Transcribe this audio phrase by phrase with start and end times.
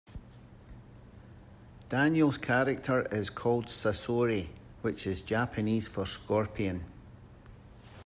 [1.89, 4.47] Daniel's character is called Sasori,
[4.81, 6.83] which is Japanese for Scorpion.